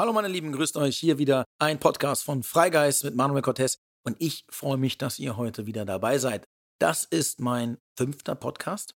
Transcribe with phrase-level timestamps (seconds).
[0.00, 4.16] Hallo meine Lieben, grüßt euch hier wieder ein Podcast von Freigeist mit Manuel Cortez und
[4.18, 6.48] ich freue mich, dass ihr heute wieder dabei seid.
[6.78, 8.94] Das ist mein fünfter Podcast.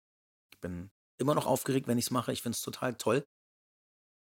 [0.51, 2.33] Ich bin immer noch aufgeregt, wenn ich es mache.
[2.33, 3.23] Ich finde es total toll.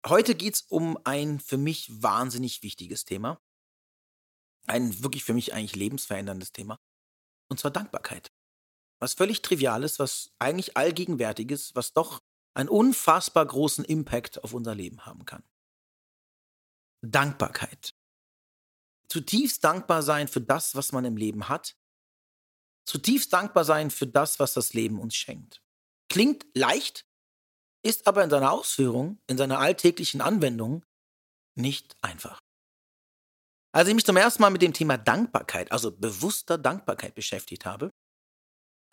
[0.07, 3.39] Heute geht es um ein für mich wahnsinnig wichtiges Thema.
[4.65, 6.79] Ein wirklich für mich eigentlich lebensveränderndes Thema.
[7.47, 8.31] Und zwar Dankbarkeit.
[8.99, 12.21] Was völlig Triviales, was eigentlich Allgegenwärtiges, was doch
[12.55, 15.43] einen unfassbar großen Impact auf unser Leben haben kann.
[17.01, 17.93] Dankbarkeit.
[19.07, 21.75] Zutiefst dankbar sein für das, was man im Leben hat.
[22.85, 25.61] Zutiefst dankbar sein für das, was das Leben uns schenkt.
[26.09, 27.05] Klingt leicht,
[27.83, 30.85] ist aber in seiner Ausführung, in seiner alltäglichen Anwendung
[31.55, 32.39] nicht einfach.
[33.73, 37.89] Als ich mich zum ersten Mal mit dem Thema Dankbarkeit, also bewusster Dankbarkeit beschäftigt habe,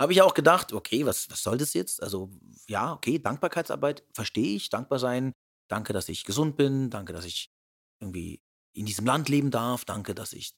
[0.00, 2.02] habe ich auch gedacht, okay, was, was soll das jetzt?
[2.02, 2.30] Also
[2.68, 5.32] ja, okay, Dankbarkeitsarbeit verstehe ich, dankbar sein.
[5.68, 7.50] Danke, dass ich gesund bin, danke, dass ich
[8.00, 8.40] irgendwie
[8.74, 9.84] in diesem Land leben darf.
[9.84, 10.54] Danke, dass ich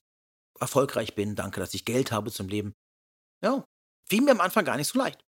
[0.59, 1.35] erfolgreich bin.
[1.35, 2.73] Danke, dass ich Geld habe zum Leben.
[3.43, 3.65] Ja,
[4.07, 5.25] fiel mir am Anfang gar nicht so leicht.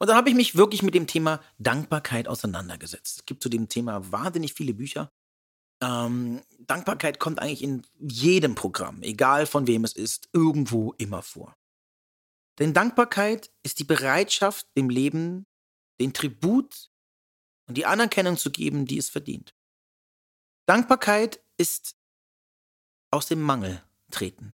[0.00, 3.18] Und dann habe ich mich wirklich mit dem Thema Dankbarkeit auseinandergesetzt.
[3.18, 5.10] Es gibt zu dem Thema wahnsinnig viele Bücher.
[5.82, 11.56] Ähm, Dankbarkeit kommt eigentlich in jedem Programm, egal von wem es ist, irgendwo immer vor.
[12.58, 15.46] Denn Dankbarkeit ist die Bereitschaft, dem Leben
[16.00, 16.90] den Tribut
[17.68, 19.54] und die Anerkennung zu geben, die es verdient.
[20.68, 21.96] Dankbarkeit ist
[23.10, 24.52] aus dem Mangel treten.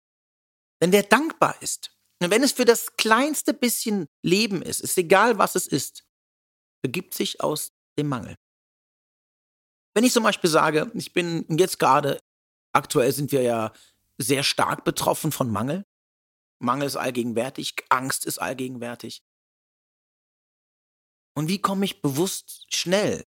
[0.82, 5.56] Denn wer dankbar ist, wenn es für das kleinste bisschen Leben ist, ist egal, was
[5.56, 6.06] es ist,
[6.84, 8.36] begibt sich aus dem Mangel.
[9.96, 12.20] Wenn ich zum Beispiel sage, ich bin jetzt gerade,
[12.74, 13.74] aktuell sind wir ja
[14.18, 15.84] sehr stark betroffen von Mangel.
[16.60, 19.24] Mangel ist allgegenwärtig, Angst ist allgegenwärtig.
[21.36, 23.26] Und wie komme ich bewusst schnell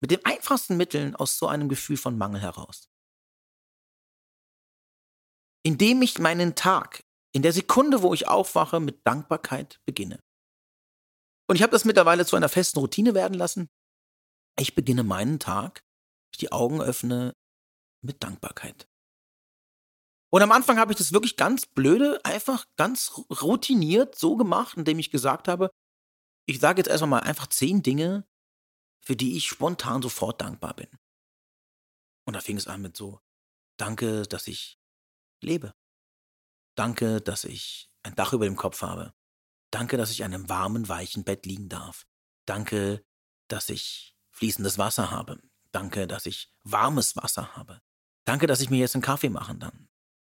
[0.00, 2.88] mit den einfachsten Mitteln aus so einem Gefühl von Mangel heraus.
[5.62, 10.20] Indem ich meinen Tag in der Sekunde, wo ich aufwache, mit Dankbarkeit beginne.
[11.48, 13.68] Und ich habe das mittlerweile zu einer festen Routine werden lassen.
[14.58, 15.82] Ich beginne meinen Tag,
[16.32, 17.34] ich die Augen öffne,
[18.02, 18.88] mit Dankbarkeit.
[20.32, 23.12] Und am Anfang habe ich das wirklich ganz blöde, einfach ganz
[23.42, 25.70] routiniert so gemacht, indem ich gesagt habe,
[26.48, 28.24] ich sage jetzt erstmal mal einfach zehn Dinge,
[29.00, 30.88] für die ich spontan sofort dankbar bin.
[32.26, 33.20] Und da fing es an mit so,
[33.76, 34.78] danke, dass ich
[35.40, 35.74] lebe.
[36.76, 39.14] Danke, dass ich ein Dach über dem Kopf habe.
[39.70, 42.06] Danke, dass ich in einem warmen, weichen Bett liegen darf.
[42.46, 43.04] Danke,
[43.48, 45.40] dass ich fließendes Wasser habe.
[45.72, 47.80] Danke, dass ich warmes Wasser habe.
[48.24, 49.88] Danke, dass ich mir jetzt einen Kaffee machen kann.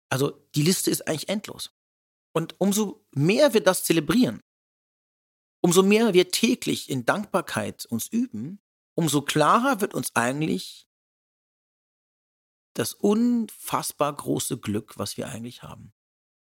[0.08, 1.72] Also die Liste ist eigentlich endlos.
[2.32, 4.42] Und umso mehr wir das zelebrieren,
[5.66, 8.60] Umso mehr wir täglich in Dankbarkeit uns üben,
[8.94, 10.86] umso klarer wird uns eigentlich
[12.74, 15.92] das unfassbar große Glück, was wir eigentlich haben.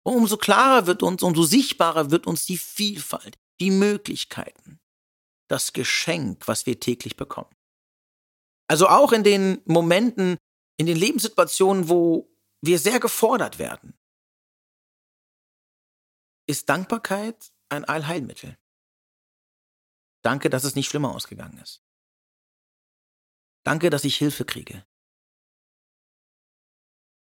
[0.04, 4.80] Und umso klarer wird uns, umso sichtbarer wird uns die Vielfalt, die Möglichkeiten,
[5.48, 7.54] das Geschenk, was wir täglich bekommen.
[8.68, 10.38] Also auch in den Momenten,
[10.78, 13.98] in den Lebenssituationen, wo wir sehr gefordert werden,
[16.46, 18.56] ist Dankbarkeit ein Allheilmittel.
[20.22, 21.82] Danke, dass es nicht schlimmer ausgegangen ist.
[23.64, 24.86] Danke, dass ich Hilfe kriege.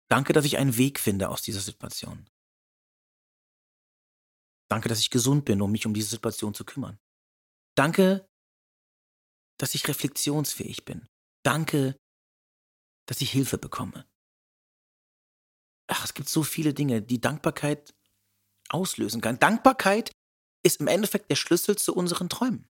[0.09, 2.29] Danke, dass ich einen Weg finde aus dieser Situation.
[4.69, 6.99] Danke, dass ich gesund bin, um mich um diese Situation zu kümmern.
[7.75, 8.27] Danke,
[9.59, 11.07] dass ich reflexionsfähig bin.
[11.43, 11.95] Danke,
[13.07, 14.07] dass ich Hilfe bekomme.
[15.87, 17.93] Ach, es gibt so viele Dinge, die Dankbarkeit
[18.69, 19.39] auslösen kann.
[19.39, 20.11] Dankbarkeit
[20.63, 22.69] ist im Endeffekt der Schlüssel zu unseren Träumen.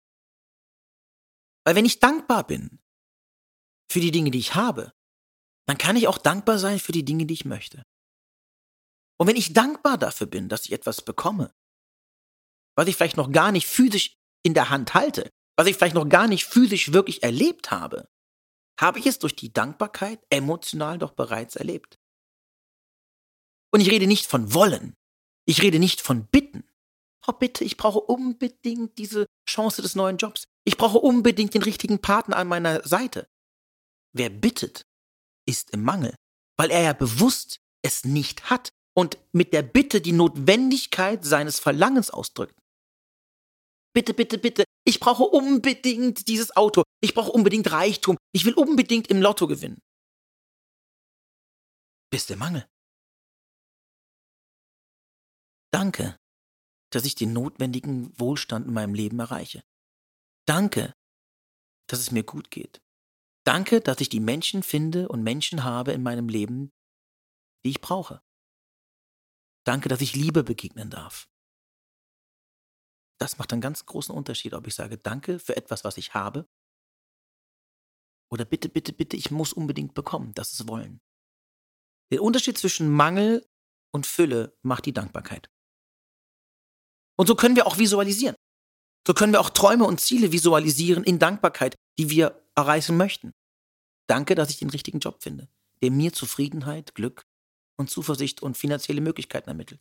[1.64, 2.80] Weil wenn ich dankbar bin
[3.90, 4.92] für die Dinge, die ich habe,
[5.66, 7.84] dann kann ich auch dankbar sein für die Dinge, die ich möchte.
[9.18, 11.54] Und wenn ich dankbar dafür bin, dass ich etwas bekomme,
[12.76, 16.08] was ich vielleicht noch gar nicht physisch in der Hand halte, was ich vielleicht noch
[16.08, 18.08] gar nicht physisch wirklich erlebt habe,
[18.80, 21.98] habe ich es durch die Dankbarkeit emotional doch bereits erlebt.
[23.72, 24.96] Und ich rede nicht von wollen,
[25.46, 26.64] ich rede nicht von bitten,
[27.26, 30.48] oh bitte, ich brauche unbedingt diese Chance des neuen Jobs.
[30.64, 33.28] Ich brauche unbedingt den richtigen Partner an meiner Seite.
[34.14, 34.86] Wer bittet,
[35.48, 36.14] ist im Mangel,
[36.56, 42.10] weil er ja bewusst es nicht hat und mit der Bitte die Notwendigkeit seines Verlangens
[42.10, 42.54] ausdrückt.
[43.94, 49.08] Bitte, bitte, bitte, ich brauche unbedingt dieses Auto, ich brauche unbedingt Reichtum, ich will unbedingt
[49.08, 49.80] im Lotto gewinnen.
[52.10, 52.66] Bist im Mangel.
[55.72, 56.16] Danke,
[56.90, 59.62] dass ich den notwendigen Wohlstand in meinem Leben erreiche.
[60.46, 60.94] Danke,
[61.88, 62.82] dass es mir gut geht.
[63.44, 66.72] Danke, dass ich die Menschen finde und Menschen habe in meinem Leben,
[67.64, 68.22] die ich brauche.
[69.64, 71.28] Danke, dass ich Liebe begegnen darf.
[73.20, 76.48] Das macht einen ganz großen Unterschied, ob ich sage Danke für etwas, was ich habe,
[78.32, 80.32] oder bitte, bitte, bitte, ich muss unbedingt bekommen.
[80.32, 81.02] Das ist Wollen.
[82.10, 83.46] Den Unterschied zwischen Mangel
[83.92, 85.50] und Fülle macht die Dankbarkeit.
[87.18, 88.34] Und so können wir auch visualisieren.
[89.06, 93.32] So können wir auch Träume und Ziele visualisieren in Dankbarkeit, die wir erreichen möchten.
[94.06, 95.48] Danke, dass ich den richtigen Job finde,
[95.82, 97.24] der mir Zufriedenheit, Glück
[97.76, 99.80] und Zuversicht und finanzielle Möglichkeiten ermittelt.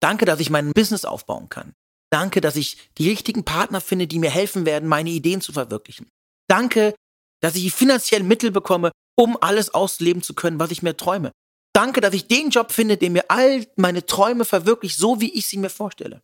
[0.00, 1.74] Danke, dass ich mein Business aufbauen kann.
[2.10, 6.10] Danke, dass ich die richtigen Partner finde, die mir helfen werden, meine Ideen zu verwirklichen.
[6.48, 6.94] Danke,
[7.40, 11.32] dass ich die finanziellen Mittel bekomme, um alles ausleben zu können, was ich mir träume.
[11.74, 15.46] Danke, dass ich den Job finde, der mir all meine Träume verwirklicht, so wie ich
[15.46, 16.22] sie mir vorstelle.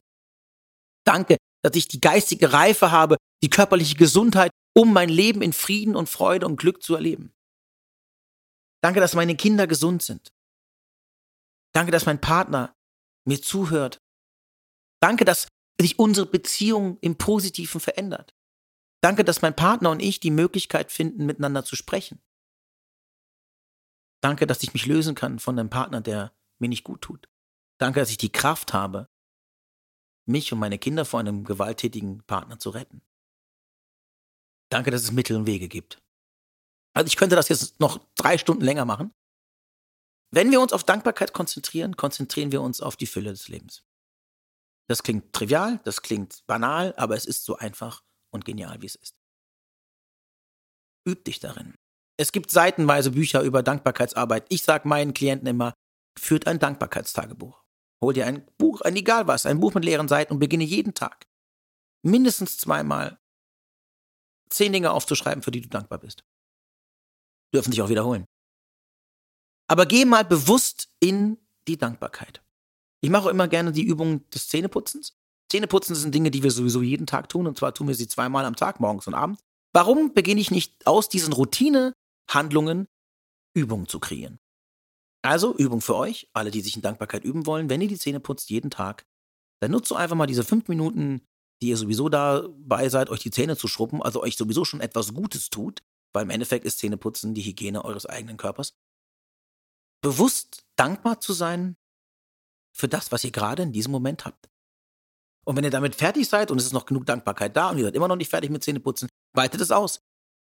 [1.05, 5.97] Danke, dass ich die geistige Reife habe, die körperliche Gesundheit, um mein Leben in Frieden
[5.97, 7.33] und Freude und Glück zu erleben.
[8.83, 10.31] Danke, dass meine Kinder gesund sind.
[11.73, 12.75] Danke, dass mein Partner
[13.27, 13.99] mir zuhört.
[15.01, 15.49] Danke, dass
[15.81, 18.35] sich unsere Beziehung im Positiven verändert.
[19.03, 22.23] Danke, dass mein Partner und ich die Möglichkeit finden, miteinander zu sprechen.
[24.23, 27.29] Danke, dass ich mich lösen kann von einem Partner, der mir nicht gut tut.
[27.79, 29.09] Danke, dass ich die Kraft habe,
[30.27, 33.03] mich und meine Kinder vor einem gewalttätigen Partner zu retten.
[34.71, 36.03] Danke, dass es Mittel und Wege gibt.
[36.95, 39.13] Also ich könnte das jetzt noch drei Stunden länger machen.
[40.31, 43.85] Wenn wir uns auf Dankbarkeit konzentrieren, konzentrieren wir uns auf die Fülle des Lebens.
[44.89, 48.97] Das klingt trivial, das klingt banal, aber es ist so einfach und genial, wie es
[48.97, 49.17] ist.
[51.07, 51.75] Üb dich darin.
[52.17, 54.47] Es gibt seitenweise Bücher über Dankbarkeitsarbeit.
[54.49, 55.75] Ich sage meinen Klienten immer,
[56.19, 57.64] führt ein Dankbarkeitstagebuch.
[58.01, 60.95] Hol dir ein Buch, ein egal was, ein Buch mit leeren Seiten und beginne jeden
[60.95, 61.27] Tag
[62.03, 63.19] mindestens zweimal
[64.51, 66.25] zehn Dinge aufzuschreiben, für die du dankbar bist.
[67.53, 68.27] Dürfen sich auch wiederholen.
[69.69, 72.45] Aber geh mal bewusst in die Dankbarkeit.
[73.01, 75.17] Ich mache immer gerne die Übung des Zähneputzens.
[75.51, 78.45] Zähneputzen sind Dinge, die wir sowieso jeden Tag tun, und zwar tun wir sie zweimal
[78.45, 79.43] am Tag, morgens und abends.
[79.73, 82.87] Warum beginne ich nicht aus diesen Routinehandlungen
[83.55, 84.39] Übungen zu kreieren?
[85.25, 88.21] Also Übung für euch, alle, die sich in Dankbarkeit üben wollen, wenn ihr die Zähne
[88.21, 89.07] putzt jeden Tag,
[89.61, 91.23] dann nutzt so einfach mal diese fünf Minuten,
[91.63, 95.15] die ihr sowieso dabei seid, euch die Zähne zu schrubben, also euch sowieso schon etwas
[95.15, 95.83] Gutes tut,
[96.13, 98.75] weil im Endeffekt ist Zähneputzen die Hygiene eures eigenen Körpers.
[100.03, 101.79] Bewusst dankbar zu sein
[102.77, 104.51] für das, was ihr gerade in diesem Moment habt.
[105.47, 107.85] Und wenn ihr damit fertig seid und es ist noch genug Dankbarkeit da und ihr
[107.85, 110.03] seid immer noch nicht fertig mit Zähneputzen, weitet es aus.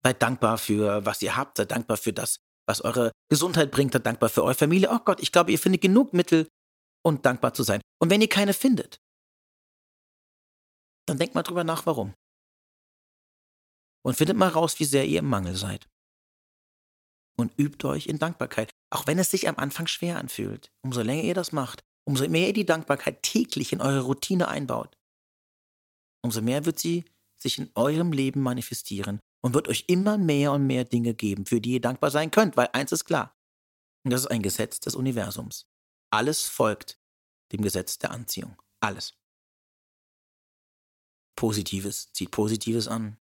[0.04, 4.06] Seid dankbar für was ihr habt, seid dankbar für das, was eure Gesundheit bringt, seid
[4.06, 4.90] dankbar für eure Familie.
[4.90, 6.48] Oh Gott, ich glaube, ihr findet genug Mittel,
[7.04, 7.80] um dankbar zu sein.
[8.00, 9.00] Und wenn ihr keine findet,
[11.06, 12.14] dann denkt mal drüber nach, warum.
[14.04, 15.88] Und findet mal raus, wie sehr ihr im Mangel seid.
[17.38, 20.72] Und übt euch in Dankbarkeit, auch wenn es sich am Anfang schwer anfühlt.
[20.82, 24.96] Umso länger ihr das macht, umso mehr ihr die Dankbarkeit täglich in eure Routine einbaut,
[26.24, 27.04] umso mehr wird sie
[27.38, 31.60] sich in eurem Leben manifestieren und wird euch immer mehr und mehr Dinge geben, für
[31.60, 33.38] die ihr dankbar sein könnt, weil eins ist klar.
[34.02, 35.68] Und das ist ein Gesetz des Universums.
[36.10, 37.00] Alles folgt
[37.52, 38.60] dem Gesetz der Anziehung.
[38.80, 39.14] Alles.
[41.36, 43.18] Positives zieht Positives an,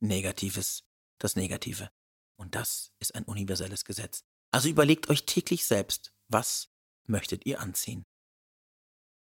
[0.00, 1.88] Negatives das Negative.
[2.34, 4.24] Und das ist ein universelles Gesetz.
[4.50, 8.04] Also überlegt euch täglich selbst, was möchtet ihr anziehen?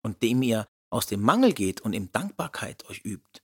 [0.02, 3.44] Und dem ihr aus dem Mangel geht und in Dankbarkeit euch übt,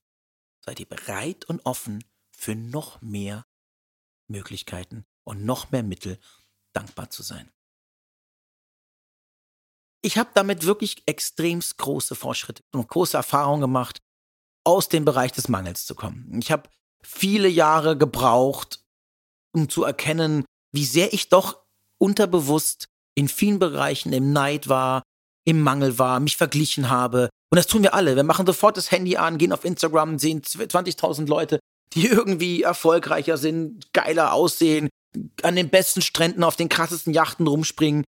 [0.61, 2.03] seid ihr bereit und offen
[2.41, 3.45] für noch mehr
[4.27, 6.19] Möglichkeiten und noch mehr Mittel,
[6.73, 7.51] dankbar zu sein.
[10.01, 13.99] Ich habe damit wirklich extremst große Fortschritte und große Erfahrungen gemacht,
[14.63, 16.39] aus dem Bereich des Mangels zu kommen.
[16.41, 16.69] Ich habe
[17.03, 18.83] viele Jahre gebraucht,
[19.53, 21.63] um zu erkennen, wie sehr ich doch
[21.99, 25.03] unterbewusst in vielen Bereichen im Neid war,
[25.45, 27.29] im Mangel war, mich verglichen habe.
[27.51, 28.15] Und das tun wir alle.
[28.15, 31.59] Wir machen sofort das Handy an, gehen auf Instagram, sehen 20.000 Leute,
[31.93, 34.89] die irgendwie erfolgreicher sind, geiler aussehen,
[35.43, 38.05] an den besten Stränden auf den krassesten Yachten rumspringen.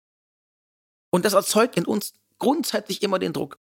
[1.12, 3.58] Und das erzeugt in uns grundsätzlich immer den Druck,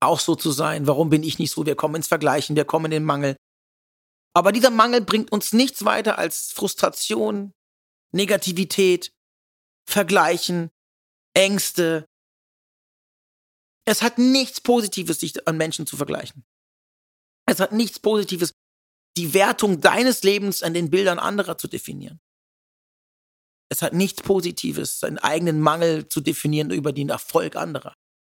[0.00, 0.86] auch so zu sein.
[0.86, 1.66] Warum bin ich nicht so?
[1.66, 3.36] Wir kommen ins Vergleichen, wir kommen in den Mangel.
[4.32, 7.52] Aber dieser Mangel bringt uns nichts weiter als Frustration,
[8.12, 9.12] Negativität,
[9.88, 10.70] Vergleichen,
[11.34, 12.06] Ängste.
[13.84, 16.44] Es hat nichts Positives, sich an Menschen zu vergleichen.
[17.46, 18.52] Es hat nichts Positives,
[19.20, 22.20] die Wertung deines Lebens an den Bildern anderer zu definieren.
[23.70, 27.94] Es hat nichts Positives, seinen eigenen Mangel zu definieren über den Erfolg anderer.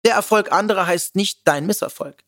[0.07, 2.25] Der Erfolg anderer heißt nicht dein Misserfolg.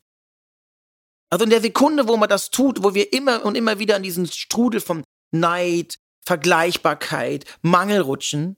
[1.31, 4.03] Also in der Sekunde, wo man das tut, wo wir immer und immer wieder an
[4.03, 8.55] diesen Strudel von Neid, Vergleichbarkeit, Mangelrutschen,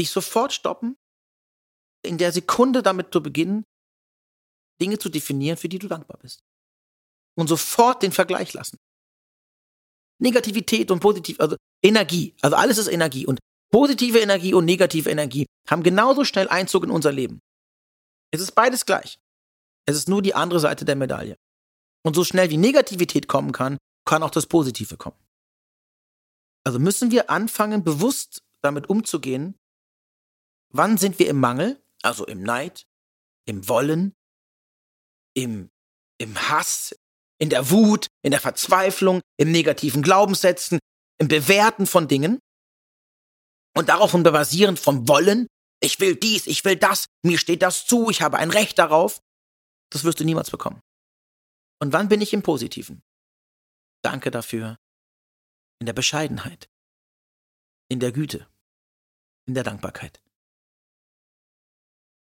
[0.00, 0.96] dich sofort stoppen,
[2.02, 3.64] in der Sekunde damit zu beginnen,
[4.80, 6.40] Dinge zu definieren, für die du dankbar bist.
[7.36, 8.78] Und sofort den Vergleich lassen.
[10.20, 13.26] Negativität und positiv, also Energie, also alles ist Energie.
[13.26, 13.38] Und
[13.70, 17.40] positive Energie und negative Energie haben genauso schnell Einzug in unser Leben.
[18.30, 19.18] Es ist beides gleich.
[19.86, 21.36] Es ist nur die andere Seite der Medaille.
[22.04, 25.18] Und so schnell wie Negativität kommen kann, kann auch das Positive kommen.
[26.64, 29.54] Also müssen wir anfangen, bewusst damit umzugehen,
[30.70, 32.86] wann sind wir im Mangel, also im Neid,
[33.46, 34.14] im Wollen,
[35.34, 35.70] im,
[36.18, 36.94] im Hass,
[37.38, 40.78] in der Wut, in der Verzweiflung, im negativen Glaubenssätzen,
[41.18, 42.38] im Bewerten von Dingen
[43.76, 45.46] und daraufhin basierend vom Wollen,
[45.80, 49.20] ich will dies, ich will das, mir steht das zu, ich habe ein Recht darauf,
[49.90, 50.80] das wirst du niemals bekommen.
[51.80, 53.02] Und wann bin ich im Positiven?
[54.02, 54.76] Danke dafür.
[55.80, 56.68] In der Bescheidenheit.
[57.88, 58.48] In der Güte.
[59.46, 60.20] In der Dankbarkeit.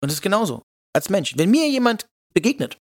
[0.02, 0.62] Und es ist genauso.
[0.94, 1.36] Als Mensch.
[1.36, 2.78] Wenn mir jemand begegnet,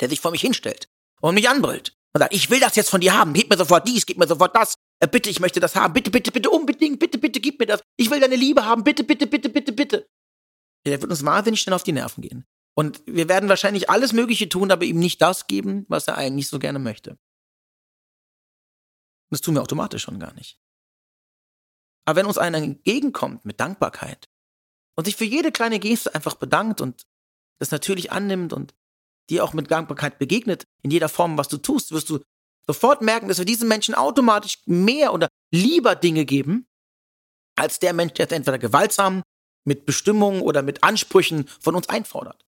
[0.00, 0.88] der sich vor mich hinstellt
[1.20, 3.86] und mich anbrüllt und sagt, ich will das jetzt von dir haben, gib mir sofort
[3.88, 6.98] dies, gib mir sofort das, äh, bitte, ich möchte das haben, bitte, bitte, bitte, unbedingt,
[6.98, 10.08] bitte, bitte, gib mir das, ich will deine Liebe haben, bitte, bitte, bitte, bitte, bitte.
[10.86, 12.46] Der wird uns wahnsinnig schnell auf die Nerven gehen.
[12.76, 16.48] Und wir werden wahrscheinlich alles Mögliche tun, aber ihm nicht das geben, was er eigentlich
[16.48, 17.18] so gerne möchte.
[19.30, 20.60] Das tun wir automatisch schon gar nicht.
[22.04, 24.28] Aber wenn uns einer entgegenkommt mit Dankbarkeit
[24.96, 27.06] und sich für jede kleine Geste einfach bedankt und
[27.58, 28.74] das natürlich annimmt und
[29.30, 32.20] dir auch mit Dankbarkeit begegnet, in jeder Form, was du tust, wirst du
[32.66, 36.66] sofort merken, dass wir diesen Menschen automatisch mehr oder lieber Dinge geben,
[37.56, 39.22] als der Mensch, der jetzt entweder gewaltsam
[39.64, 42.44] mit Bestimmungen oder mit Ansprüchen von uns einfordert.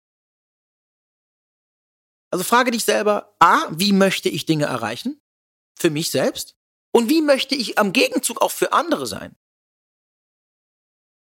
[2.30, 5.20] Also frage dich selber, a, wie möchte ich Dinge erreichen?
[5.78, 6.54] Für mich selbst?
[6.92, 9.36] Und wie möchte ich am Gegenzug auch für andere sein?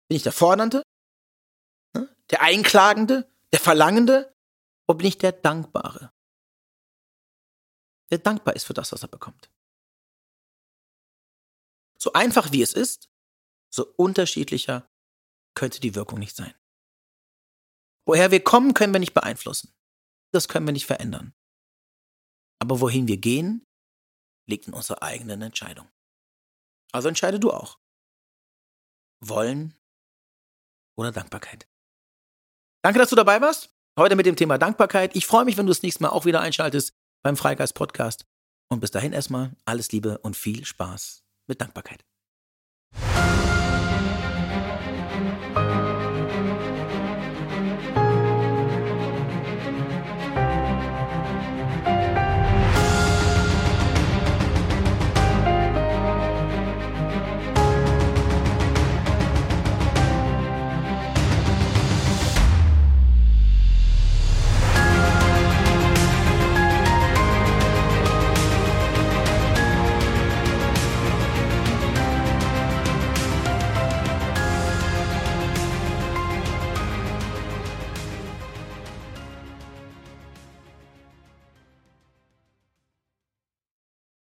[0.08, 0.82] Bin ich der Fordernde?
[1.94, 2.14] Ne?
[2.30, 3.30] Der Einklagende?
[3.52, 4.33] Der Verlangende?
[4.86, 6.12] Oder bin ich der Dankbare?
[8.10, 9.50] Der dankbar ist für das, was er bekommt.
[11.98, 13.10] So einfach wie es ist,
[13.72, 14.90] so unterschiedlicher
[15.54, 16.54] könnte die Wirkung nicht sein.
[18.06, 19.74] Woher wir kommen, können wir nicht beeinflussen.
[20.32, 21.34] Das können wir nicht verändern.
[22.60, 23.66] Aber wohin wir gehen,
[24.46, 25.90] liegt in unserer eigenen Entscheidung.
[26.92, 27.80] Also entscheide du auch.
[29.20, 29.74] Wollen
[30.96, 31.68] oder Dankbarkeit.
[32.82, 33.73] Danke, dass du dabei warst.
[33.96, 35.14] Heute mit dem Thema Dankbarkeit.
[35.14, 38.26] Ich freue mich, wenn du das nächste Mal auch wieder einschaltest beim Freigeist Podcast.
[38.68, 42.04] Und bis dahin erstmal alles Liebe und viel Spaß mit Dankbarkeit.